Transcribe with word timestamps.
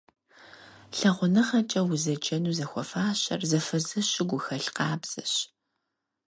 ЛъагъуныгъэкӀэ 0.97 1.81
узэджэну 1.91 2.55
зыхуэфащэр 2.57 3.41
зэфэзэщу 3.49 4.27
гухэлъ 4.29 4.69
къабзэщ. 4.75 5.33